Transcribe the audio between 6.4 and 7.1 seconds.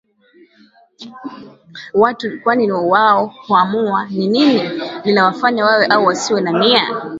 na nia